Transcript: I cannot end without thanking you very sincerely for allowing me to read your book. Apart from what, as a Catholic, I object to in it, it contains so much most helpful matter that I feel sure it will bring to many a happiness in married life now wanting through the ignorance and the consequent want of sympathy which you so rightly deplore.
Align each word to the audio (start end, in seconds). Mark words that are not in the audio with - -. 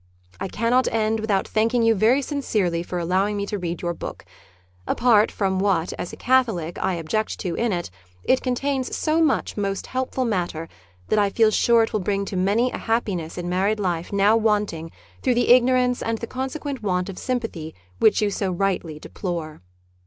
I 0.39 0.47
cannot 0.47 0.87
end 0.91 1.19
without 1.19 1.47
thanking 1.47 1.83
you 1.83 1.93
very 1.93 2.23
sincerely 2.23 2.81
for 2.81 2.97
allowing 2.97 3.37
me 3.37 3.45
to 3.45 3.59
read 3.59 3.83
your 3.83 3.93
book. 3.93 4.25
Apart 4.87 5.31
from 5.31 5.59
what, 5.59 5.93
as 5.93 6.11
a 6.11 6.15
Catholic, 6.15 6.79
I 6.83 6.95
object 6.95 7.39
to 7.41 7.53
in 7.53 7.71
it, 7.71 7.91
it 8.23 8.41
contains 8.41 8.95
so 8.97 9.21
much 9.21 9.57
most 9.57 9.85
helpful 9.85 10.25
matter 10.25 10.67
that 11.09 11.19
I 11.19 11.29
feel 11.29 11.51
sure 11.51 11.83
it 11.83 11.93
will 11.93 11.99
bring 11.99 12.25
to 12.25 12.35
many 12.35 12.71
a 12.71 12.79
happiness 12.79 13.37
in 13.37 13.47
married 13.47 13.79
life 13.79 14.11
now 14.11 14.35
wanting 14.35 14.89
through 15.21 15.35
the 15.35 15.49
ignorance 15.49 16.01
and 16.01 16.17
the 16.17 16.25
consequent 16.25 16.81
want 16.81 17.07
of 17.07 17.19
sympathy 17.19 17.75
which 17.99 18.23
you 18.23 18.31
so 18.31 18.51
rightly 18.51 18.97
deplore. 18.97 19.61